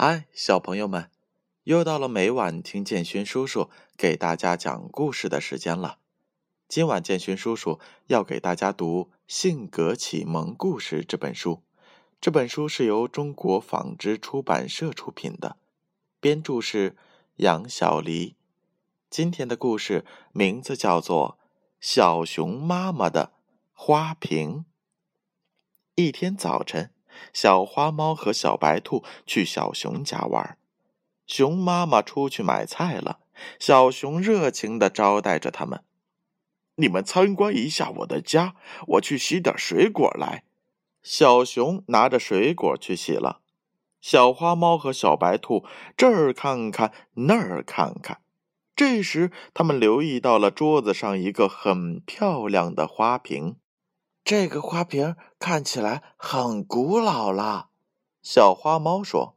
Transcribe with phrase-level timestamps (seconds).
[0.00, 1.10] 嗨，小朋友们，
[1.64, 5.98] 又到了每晚听建勋叔叔给大家讲故事的时间了。
[6.68, 11.64] 今晚建勋叔叔要给大家读《性格启蒙故事》这本书。
[12.20, 15.56] 这本书是由中国纺织出版社出品的，
[16.20, 16.96] 编著是
[17.38, 18.36] 杨小黎。
[19.10, 21.40] 今天的故事名字叫做
[21.80, 23.32] 《小熊妈妈的
[23.72, 24.58] 花瓶》。
[25.96, 26.92] 一天早晨。
[27.32, 30.58] 小花猫和小白兔去小熊家玩，
[31.26, 33.20] 熊妈妈出去买菜了。
[33.58, 35.84] 小熊热情的招待着他们
[36.76, 40.44] ：“你们参观一下我的家，我去洗点水果来。”
[41.02, 43.40] 小熊拿着水果去洗了。
[44.00, 45.64] 小花猫和小白兔
[45.96, 48.20] 这儿看看，那儿看看。
[48.76, 53.56] 这时，他们留意到了桌子上一个很漂亮的花瓶。
[54.28, 57.70] 这个花瓶看起来很古老了，
[58.20, 59.36] 小花猫说：“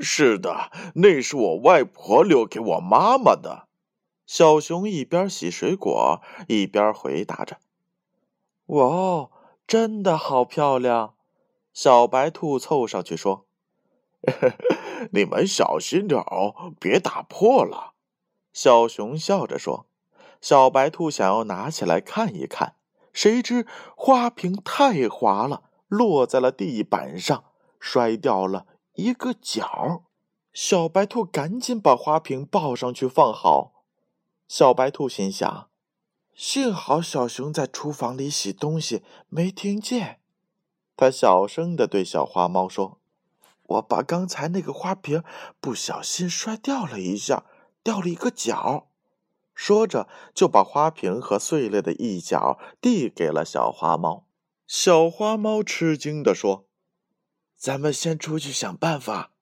[0.00, 3.66] 是的，那是我外婆留给我妈妈的。”
[4.28, 7.58] 小熊一边洗水果一边回答着
[8.66, 9.30] ：“哇哦，
[9.66, 11.14] 真的好漂亮！”
[11.74, 13.44] 小白兔凑上去说
[15.10, 17.94] ：“你们小心点哦，别打破了。”
[18.54, 19.86] 小熊笑着说
[20.40, 22.76] ：“小白兔想要拿起来看一看。”
[23.20, 23.66] 谁知
[23.96, 27.46] 花瓶太滑了，落在了地板上，
[27.80, 30.04] 摔掉了一个角。
[30.52, 33.82] 小白兔赶紧把花瓶抱上去放好。
[34.46, 35.68] 小白兔心想：
[36.32, 40.20] 幸好小熊在厨房里洗东西，没听见。
[40.96, 43.00] 他小声的对小花猫说
[43.66, 45.24] ：“我把刚才那个花瓶
[45.60, 47.42] 不小心摔掉了一下，
[47.82, 48.86] 掉了一个角。”
[49.58, 54.24] 说着，就把花瓶和碎裂的一角递给了小花猫。
[54.68, 56.66] 小花猫吃惊地说
[57.58, 59.32] ：“咱们先出去想办法。”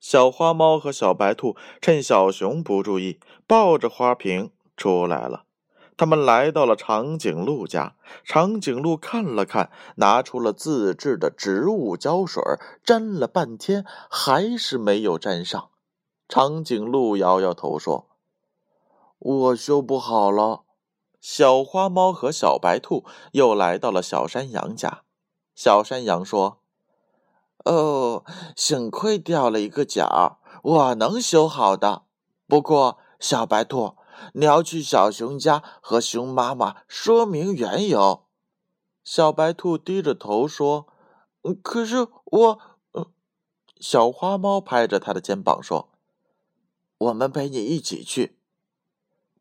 [0.00, 5.44] 小花猫和小白兔趁小熊不注意，抱着花瓶出来了。
[5.96, 7.94] 他们来到了长颈鹿家。
[8.24, 12.42] 长颈鹿看了看，拿出了自制的植物胶水，
[12.82, 15.70] 沾了半天，还是没有沾上。
[16.28, 18.10] 长颈鹿摇摇头说。
[19.24, 20.64] 我修不好了。
[21.18, 25.04] 小花猫和小白兔又来到了小山羊家。
[25.54, 26.60] 小山羊说
[27.64, 28.22] ：“哦，
[28.54, 32.02] 幸亏掉了一个角，我能修好的。
[32.46, 33.96] 不过，小白兔，
[34.34, 38.26] 你要去小熊家和熊妈妈说明缘由。”
[39.02, 40.86] 小白兔低着头说
[41.64, 42.60] ：“可是我……”
[43.80, 45.88] 小花猫拍着他的肩膀说
[46.98, 48.38] ：“我们陪你一起去。”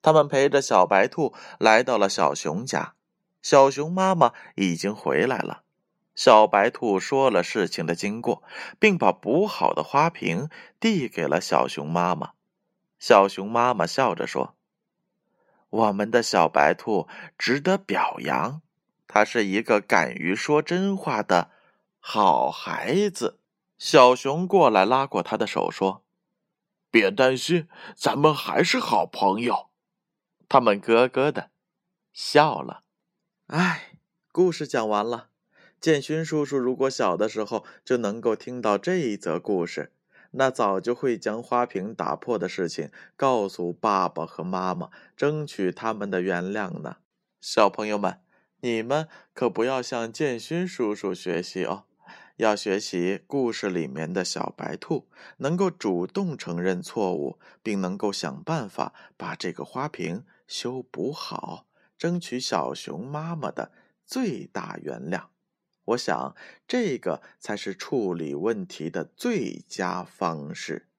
[0.03, 2.93] 他们陪着小白兔来到了小熊家，
[3.41, 5.63] 小熊妈妈已经回来了。
[6.13, 8.43] 小白兔说了事情的经过，
[8.77, 10.49] 并把补好的花瓶
[10.79, 12.33] 递给了小熊妈妈。
[12.99, 14.55] 小熊妈妈笑着说
[15.71, 18.61] ：“我们的小白兔值得表扬，
[19.07, 21.49] 他是一个敢于说真话的
[21.99, 23.39] 好孩子。”
[23.79, 26.03] 小熊过来拉过他的手说
[26.91, 29.69] ：“别担心，咱们还是好朋友。”
[30.53, 31.49] 他们咯咯的
[32.13, 32.83] 笑了。
[33.47, 33.97] 哎，
[34.31, 35.29] 故事讲完了。
[35.81, 39.91] 建勋叔叔如果小的时候就能够听到这一则故事，
[40.29, 46.97] 那早就会将花瓶打破的事情告诉爸爸和妈妈，争取他们的原谅呢。
[47.41, 48.19] 小朋友们，
[48.61, 51.85] 你们可不要向建勋叔叔学习哦。
[52.37, 61.65] 要学习故事里面的小白兔，能够主动承认错误，并能够想办法把这个花瓶修补好，
[61.97, 63.71] 争取小熊妈妈的
[64.05, 65.29] 最大原谅。
[65.83, 66.35] 我想，
[66.67, 70.89] 这个才是处理问题的最佳方式。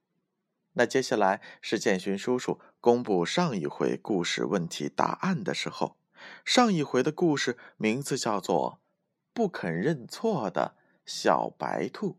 [0.73, 5.99] 那接下来是建勋叔叔公布上一回故事问题答案的时候。
[6.45, 8.81] 上一回的故事名字叫做
[9.33, 10.75] 《不肯认错的》。
[11.07, 12.19] 小白兔，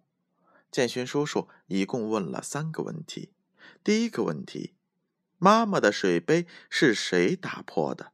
[0.71, 3.33] 建勋叔叔一共问了三个问题。
[3.83, 4.74] 第一个问题：
[5.45, 8.13] 妈妈的水杯是谁打破的？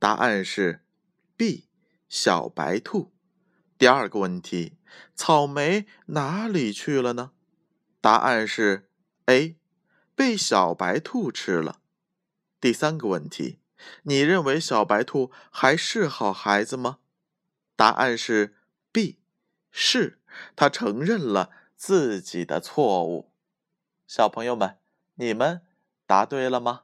[0.00, 0.84] 答案是
[1.36, 1.68] B，
[2.08, 3.12] 小白兔。
[3.78, 4.76] 第二个问题：
[5.14, 7.30] 草莓哪里去了呢？
[8.00, 8.90] 答案是
[9.26, 9.56] A，
[10.16, 11.78] 被小白兔吃了。
[12.60, 13.60] 第三个问题：
[14.02, 16.98] 你认为小白兔还是好孩子吗？
[17.76, 18.56] 答案是
[18.90, 19.20] B。
[19.70, 20.18] 是
[20.56, 23.30] 他承认了自己的错误。
[24.08, 24.78] 小朋友们，
[25.14, 25.62] 你们
[26.06, 26.82] 答对了吗？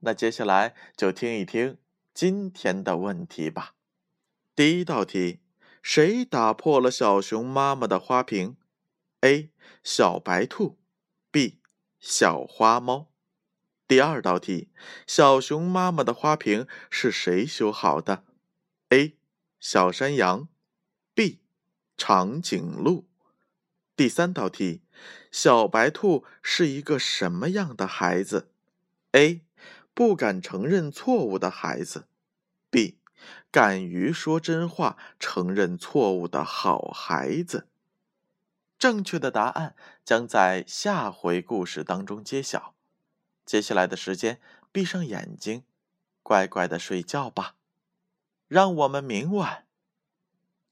[0.00, 1.78] 那接下来就听一听
[2.14, 3.74] 今天的问题吧。
[4.54, 5.40] 第一道题：
[5.82, 8.56] 谁打破了小熊妈妈的花瓶
[9.20, 9.50] ？A.
[9.82, 10.78] 小白兔
[11.30, 11.60] B.
[11.98, 13.12] 小花猫。
[13.86, 14.70] 第二道题：
[15.06, 18.24] 小熊妈妈的花瓶是谁修好的
[18.90, 19.16] ？A.
[19.58, 20.48] 小山羊
[21.14, 21.40] ，B.
[21.96, 23.08] 长颈鹿。
[23.96, 24.82] 第三道题：
[25.30, 28.50] 小白兔是一个什么样的孩子
[29.12, 29.42] ？A.
[29.94, 32.06] 不敢承认错误的孩子
[32.70, 32.96] ；B.
[33.50, 37.66] 敢于说真话、承认错误的好孩子。
[38.78, 39.74] 正确的答案
[40.04, 42.74] 将在下回故事当中揭晓。
[43.44, 44.40] 接下来的时间，
[44.70, 45.64] 闭上眼睛，
[46.22, 47.56] 乖乖的睡觉吧。
[48.46, 49.66] 让我们明晚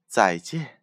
[0.06, 0.75] 再见。